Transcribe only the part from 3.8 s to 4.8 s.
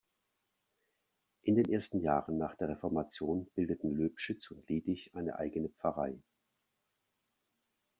Löbschütz und